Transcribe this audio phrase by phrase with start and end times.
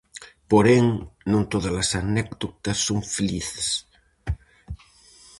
[0.51, 0.85] Porén,
[1.31, 3.67] non tódalas anécdotas son felices.